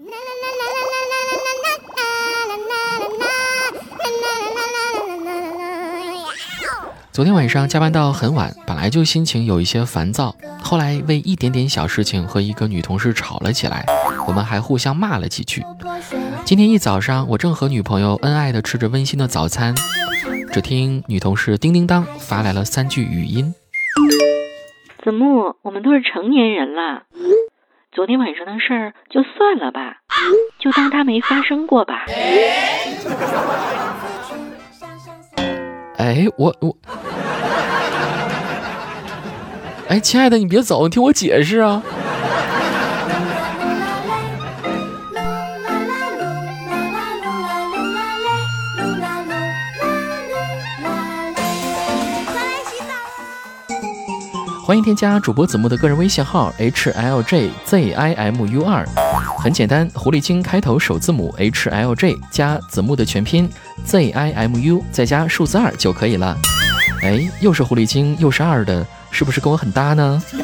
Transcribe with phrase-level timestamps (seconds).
[7.12, 13.84] 昨天晚上加班到很晚，本来就心情有一些烦躁，后来为一点点小事情和一个女同事吵了起来，
[14.26, 15.62] 我们还互相骂了几句。
[16.46, 19.74] 今天一早上，我正和女朋友恩爱的吃着温馨的早餐，
[20.52, 23.54] 只听女同事叮叮当发来了三句语音
[25.04, 27.02] ：“子木，我们都是成年人了，
[27.92, 29.96] 昨天晚上的事儿就算了吧，
[30.60, 32.04] 就当它没发生过吧。”
[35.98, 36.76] 哎，我我，
[39.88, 41.82] 哎，亲爱的，你别走，你听我解释啊。
[54.70, 58.86] 欢迎添加主播子木的个人微信号 h l j z i m u 二，
[59.36, 63.50] 很简单，狐狸精开头首字母 h l j 加子木的全拼
[63.84, 66.36] z i m u 再加数字二就可以了。
[67.02, 70.22] 哎，又是狐狸精又是二的，是不是跟我很搭呢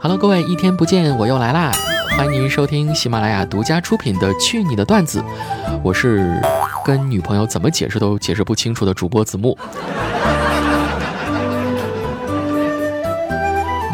[0.00, 1.70] 哈喽各位，一天不见我又来啦！
[2.16, 5.20] 欢迎您收听喜马拉雅独家出品的《去你的段子》，
[5.82, 6.40] 我是
[6.84, 9.58] 跟女朋友怎么解释都解释不清楚的主播子木。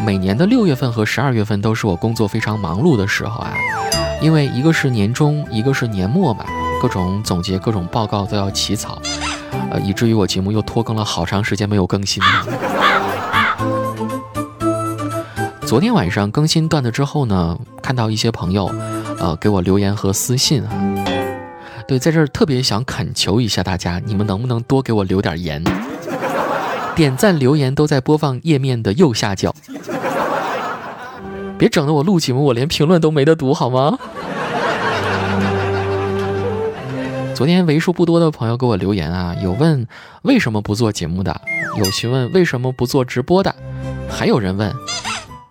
[0.04, 3.54] 每年的六月份和十二月份都是我工作非常忙碌的时候啊，
[4.20, 6.44] 因为一个是年终，一个是年末嘛，
[6.82, 9.00] 各种总结、各种报告都要起草，
[9.70, 12.22] 呃，以至于我节目又拖更了好长时间没有更新。
[15.70, 18.68] 昨天晚上更新段子之后呢，看到一些朋友，
[19.20, 20.70] 呃，给我留言和私信啊。
[21.86, 25.62] 对，在这儿特别想恳求一下大家，你们能不能多给我留点言？
[26.96, 29.54] 点赞留言都在播放页面的右下角，
[31.56, 33.96] 别整的我录节目我连评论都没得读好吗？
[37.32, 39.86] 昨天为数不多的朋友给我留言啊，有问
[40.22, 41.40] 为什么不做节目的，
[41.78, 43.54] 有询问为什么不做直播的，
[44.08, 44.74] 还有人问。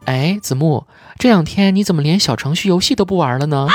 [0.10, 0.88] 哎，子木，
[1.20, 3.68] 这两天你怎么连小程序游戏都不玩了呢？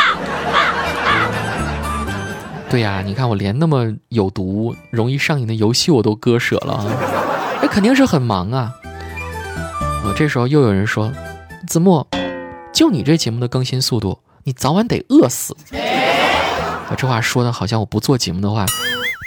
[2.69, 6.85] 对呀，你看我连那么有毒、容易上瘾的游戏我都割舍了啊，
[7.63, 8.73] 那肯定是很忙啊。
[10.05, 11.13] 我这时候又有人说，
[11.69, 12.05] 子木，
[12.73, 15.57] 就你这节目的更新速度，你早晚得饿死。
[16.91, 18.67] 我这话说的好像我不做节目的话，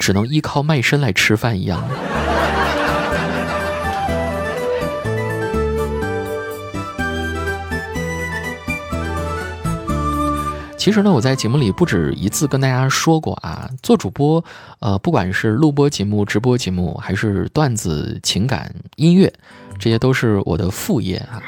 [0.02, 1.82] 只能依靠卖身来吃饭一样。
[10.88, 14.42] 其实呢，我在节目里不止一次跟大家说过啊，做主播，
[14.80, 19.30] 呃，不管是录播节目、直播节目，还是段子、情感、音乐，
[19.78, 21.44] 这些都是我的副业啊。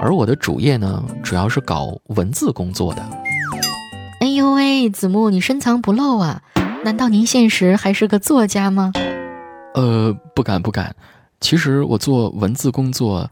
[0.00, 3.06] 而我的主业呢，主要是搞文字工作的。
[4.22, 6.40] 哎呦喂，子木，你深藏不露啊！
[6.82, 8.94] 难道您现实还是个作家吗？
[9.74, 10.96] 呃，不敢不敢。
[11.42, 13.28] 其实我做文字工作，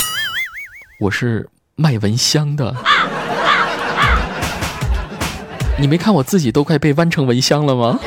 [1.01, 2.77] 我是卖蚊香的。
[5.81, 8.01] 你没看我自己都快被弯成蚊香了吗？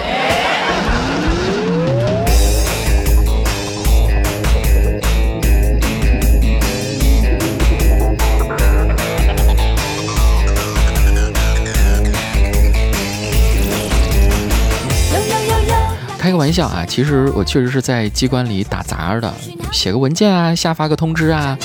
[16.20, 19.34] 开个玩笑啊，其实我确实是在机关里打杂的，
[19.72, 21.58] 写个文件啊，下发个通知啊，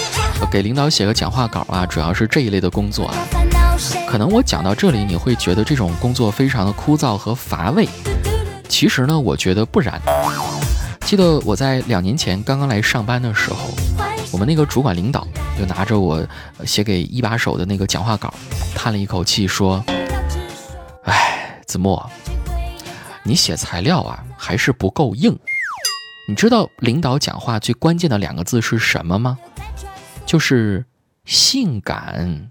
[0.50, 3.14] 给领导写个讲话稿啊，主要是这一类的工作啊。
[4.08, 7.88] 可能我讲到这里，你会觉得这种工作非常的枯燥和乏味。
[8.68, 10.00] 其实呢，我觉得不然。
[11.02, 13.70] 记得我在两年前刚刚来上班的时候，
[14.32, 15.26] 我们那个主管领导
[15.58, 16.26] 就拿着我
[16.64, 18.32] 写给一把手的那个讲话稿，
[18.74, 19.84] 叹了一口气说
[21.04, 22.10] ：“哎，子墨，
[23.22, 25.38] 你写材料啊还是不够硬。
[26.28, 29.38] 你知道领导讲话最关键的两个字是什么吗？
[30.24, 30.84] 就是
[31.24, 32.48] 性感。”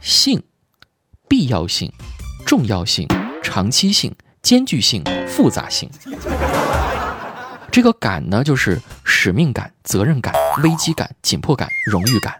[0.00, 0.42] 性，
[1.28, 1.92] 必要性、
[2.46, 3.06] 重要性、
[3.42, 5.90] 长期性、艰巨性、复杂性。
[7.70, 12.34] 这个感呢，就是使命感、责任感、危机感、紧迫感、荣誉感。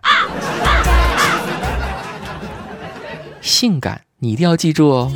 [3.40, 5.12] 性感，你一定要记住哦。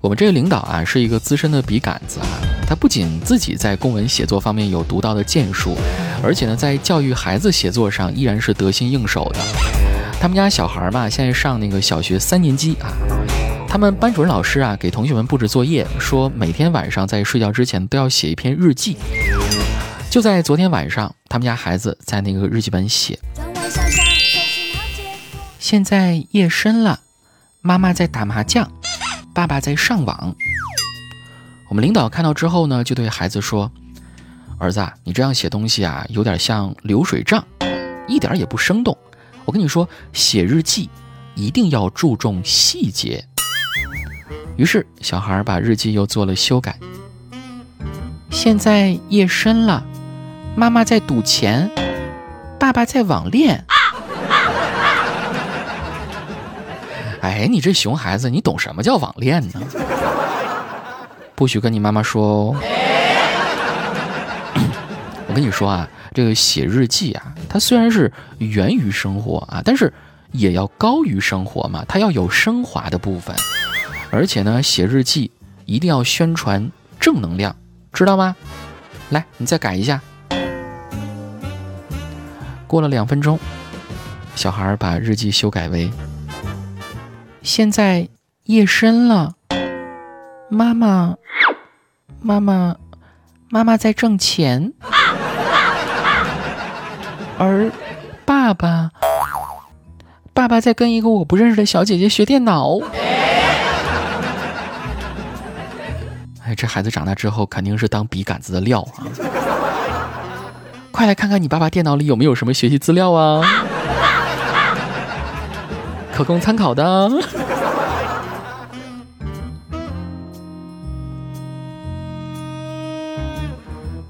[0.00, 2.47] 我们这个领导啊，是一个资深的笔杆子啊。
[2.68, 5.74] 他不仅自己在公文写作方面有独到的建树，
[6.22, 9.40] 而且呢，在教育孩子写作上依然是得心应手的。
[10.20, 12.92] 他们家小孩嘛，现在上那个小学三年级啊，
[13.66, 18.98] 他们班主任老师啊，给同学们布置作业，说每天晚上在睡觉之前都要写一篇日记。
[20.10, 23.18] 就在昨天晚上，他们家孩子在那个日记本写：
[25.58, 27.00] 现在夜深了，
[27.62, 28.70] 妈妈在打麻将，
[29.32, 30.36] 爸爸在上网。
[31.68, 33.70] 我们领导看到之后呢，就对孩子说
[34.58, 37.44] ：“儿子，你这样写东西啊，有点像流水账，
[38.06, 38.96] 一点也不生动。
[39.44, 40.88] 我跟你说，写日记
[41.34, 43.22] 一定要注重细节。”
[44.56, 46.78] 于是，小孩把日记又做了修改。
[48.30, 49.84] 现在夜深了，
[50.56, 51.70] 妈妈在赌钱，
[52.58, 53.64] 爸爸在网恋。
[57.20, 59.60] 哎，你这熊孩子，你懂什么叫网恋呢？
[61.38, 62.56] 不许跟你妈妈说哦。
[65.28, 69.92] 我跟你说啊，这个写日记啊，它虽然是源于生活啊，但是
[70.32, 73.36] 也要高于生活嘛，它要有升华的部分。
[74.10, 75.30] 而且呢，写日记
[75.64, 77.54] 一定要宣传正能量，
[77.92, 78.34] 知道吗？
[79.10, 80.00] 来，你再改一下。
[82.66, 83.38] 过了两分钟，
[84.34, 85.88] 小孩把日记修改为：
[87.44, 88.08] 现在
[88.46, 89.36] 夜深了，
[90.50, 91.14] 妈妈，
[92.20, 92.76] 妈妈，
[93.50, 94.72] 妈妈在挣钱，
[97.38, 97.70] 而
[98.24, 98.90] 爸爸，
[100.32, 102.78] 爸爸在跟一个我不认识的小姐姐学电脑。
[106.44, 109.04] 哎，这孩子长大之后肯定是当笔杆子的料啊！
[110.90, 113.44] 快来看看你爸爸电脑里有没有什么学习资料啊，
[116.12, 117.10] 可供参考的。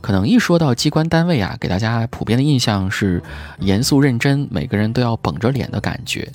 [0.08, 3.22] 可能一说到机关单位啊，给大家普遍的印象是
[3.58, 6.26] 严肃认真，每个人都要绷着脸的感觉。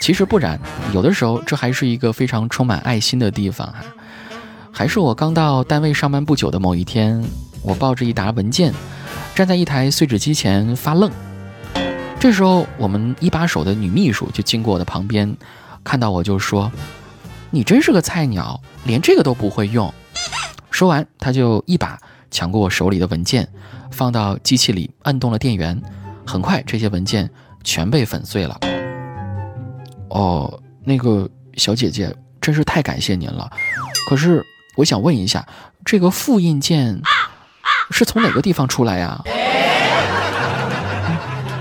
[0.00, 0.60] 其实不然，
[0.94, 3.80] 有的时候这还是一个非常充满爱心的地方哈。
[4.70, 7.20] 还是我刚到单位上班不久的某一天，
[7.62, 8.72] 我抱着一沓文件，
[9.34, 11.10] 站在一台碎纸机前发愣。
[12.20, 15.36] 这时候，我们一把手的女秘书就经过我的旁边，
[15.82, 16.70] 看到我就说
[17.50, 19.92] ：“你真是个菜鸟，连这个都不会用。”
[20.70, 21.98] 说完，她就一把
[22.30, 23.48] 抢过我手里的文件，
[23.90, 25.80] 放到机器里，按动了电源。
[26.26, 27.28] 很快，这些文件
[27.64, 28.58] 全被粉碎了。
[30.10, 33.50] 哦，那个小姐姐，真是太感谢您了。
[34.08, 34.44] 可是。
[34.76, 35.46] 我想问一下，
[35.84, 37.02] 这个复印件
[37.90, 39.22] 是从哪个地方出来呀？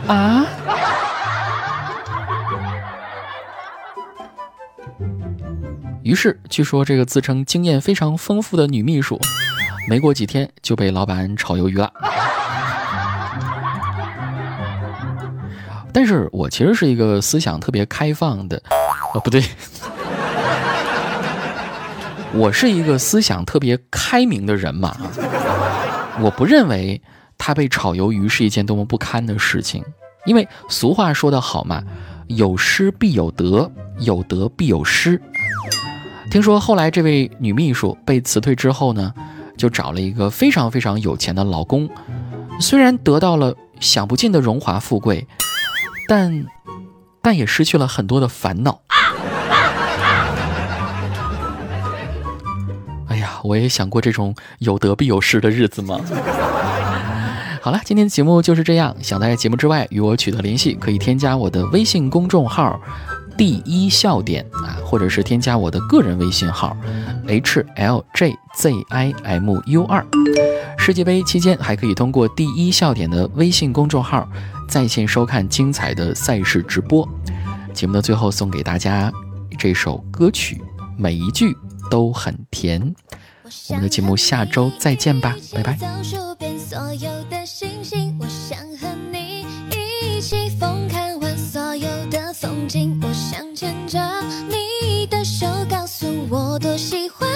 [0.08, 0.46] 啊？
[6.04, 9.20] 于是，据说这个自称经验非常丰富的女秘书，
[9.90, 11.92] 没过几天就被老板炒鱿鱼了。
[15.92, 18.62] 但是我其实是一个思想特别开放的，
[19.16, 19.44] 哦，不对。
[22.32, 24.96] 我是一个思想特别开明的人嘛，
[26.22, 27.02] 我不认为
[27.40, 29.84] 他被炒鱿鱼是一件多么不堪的事情，
[30.26, 31.82] 因为俗话说得好嘛，
[32.28, 35.20] 有失必有得，有得必有失。
[36.30, 39.12] 听说后来这位女秘书被辞退之后呢，
[39.60, 41.90] 就找了一个非常非常有钱的老公，
[42.62, 45.28] 虽然得到了享不尽的荣华富贵，
[46.08, 46.46] 但
[47.22, 48.80] 但也失去了很多的烦恼。
[53.10, 56.00] 哎呀我也想过这种有得必有失的日子吗？
[57.62, 58.96] 好了，今天的节目就是这样。
[59.02, 62.80] 想在节目之外与我取得联系，可以添加我的微信公众号
[63.40, 66.76] “第一笑点”啊，或者是添加我的个人微信号
[67.26, 70.06] “h l j z i m u 二”。
[70.78, 74.28] 世界杯期间还可以通过“第一笑点”的微信公众号
[74.68, 77.08] 在线收看精彩的赛事直播。
[77.74, 79.10] 节目的最后送给大家
[79.58, 80.62] 这首歌曲，
[80.98, 81.56] 每一句
[81.90, 82.94] 都很甜。
[83.70, 85.78] 我们的节目下周再见吧，拜拜。
[92.42, 94.00] 曾经我想牵着
[94.48, 97.29] 你的手告诉我多喜欢。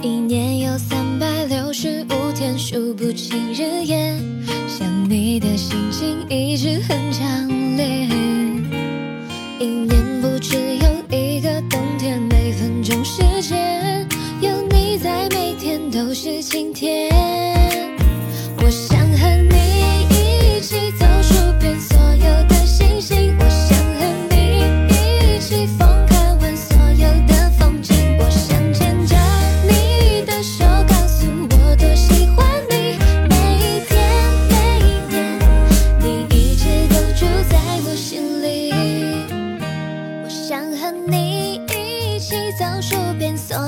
[0.00, 4.16] 一年有三百六十五天数不清日夜
[4.68, 8.06] 想你的心情一直很强烈。
[9.58, 14.06] 一年不只有一个冬天每分钟时间
[14.40, 17.17] 有你在每天都是晴天。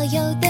[0.01, 0.50] 所有的，